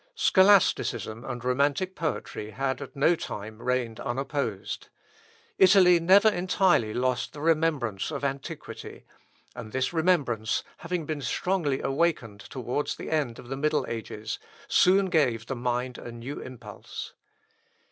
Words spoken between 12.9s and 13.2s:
the